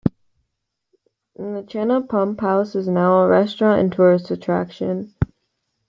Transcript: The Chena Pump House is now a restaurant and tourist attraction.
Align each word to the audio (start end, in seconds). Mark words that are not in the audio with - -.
The 1.35 1.61
Chena 1.67 2.09
Pump 2.09 2.41
House 2.41 2.73
is 2.73 2.87
now 2.87 3.21
a 3.23 3.27
restaurant 3.27 3.79
and 3.79 3.91
tourist 3.93 4.31
attraction. 4.31 5.13